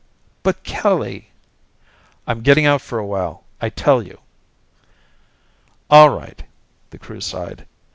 "But, 0.41 0.63
Kelly" 0.63 1.29
"I'm 2.27 2.41
getting 2.41 2.65
out 2.65 2.81
for 2.81 2.97
a 2.97 3.05
while, 3.05 3.43
I 3.61 3.69
tell 3.69 4.01
you!" 4.01 4.17
"All 5.91 6.09
right," 6.09 6.41
the 6.89 6.97
Crew 6.97 7.21
sighed. 7.21 7.67